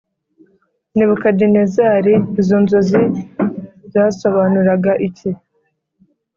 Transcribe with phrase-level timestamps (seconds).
[0.95, 3.01] Nebukadinezari Izo nzozi
[3.93, 5.29] zasobanuraga iki